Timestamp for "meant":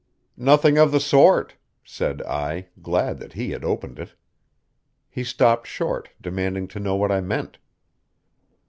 7.21-7.59